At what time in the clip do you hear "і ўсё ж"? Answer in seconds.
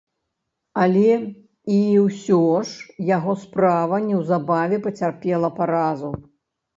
1.73-2.87